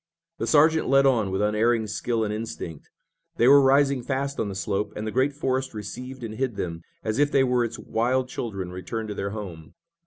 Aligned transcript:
The 0.39 0.47
sergeant 0.47 0.89
led 0.89 1.05
on 1.05 1.29
with 1.29 1.43
unerring 1.43 1.85
skill 1.85 2.23
and 2.23 2.33
instinct. 2.33 2.89
They 3.37 3.47
were 3.47 3.61
rising 3.61 4.01
fast 4.01 4.39
on 4.39 4.49
the 4.49 4.55
slope, 4.55 4.91
and 4.95 5.05
the 5.05 5.11
great 5.11 5.31
forest 5.31 5.75
received 5.75 6.23
and 6.23 6.33
hid 6.33 6.55
them 6.55 6.81
as 7.03 7.19
if 7.19 7.31
they 7.31 7.43
were 7.43 7.63
its 7.63 7.77
wild 7.77 8.27
children 8.27 8.71
returned 8.71 9.09
to 9.09 9.13
their 9.13 9.29
home. 9.29 9.75